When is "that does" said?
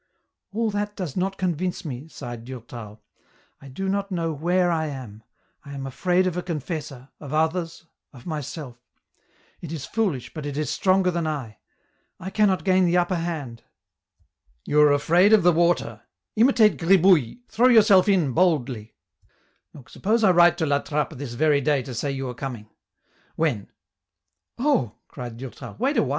0.71-1.15